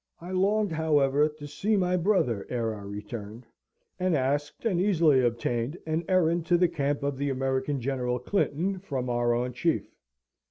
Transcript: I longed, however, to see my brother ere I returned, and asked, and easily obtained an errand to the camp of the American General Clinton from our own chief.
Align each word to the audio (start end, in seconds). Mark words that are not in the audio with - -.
I 0.19 0.31
longed, 0.31 0.71
however, 0.71 1.29
to 1.29 1.45
see 1.47 1.77
my 1.77 1.95
brother 1.95 2.47
ere 2.49 2.73
I 2.73 2.81
returned, 2.81 3.45
and 3.99 4.15
asked, 4.15 4.65
and 4.65 4.81
easily 4.81 5.21
obtained 5.23 5.77
an 5.85 6.05
errand 6.09 6.47
to 6.47 6.57
the 6.57 6.69
camp 6.69 7.03
of 7.03 7.17
the 7.19 7.29
American 7.29 7.79
General 7.79 8.17
Clinton 8.17 8.79
from 8.79 9.11
our 9.11 9.31
own 9.35 9.53
chief. 9.53 9.93